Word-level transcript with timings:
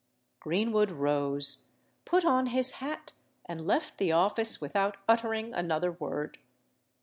Greenwood 0.39 0.89
rose, 0.91 1.67
put 2.05 2.25
on 2.25 2.47
his 2.47 2.71
hat, 2.77 3.13
and 3.45 3.67
left 3.67 3.99
the 3.99 4.11
office 4.11 4.59
without 4.59 4.97
uttering 5.07 5.53
another 5.53 5.91
word. 5.91 6.39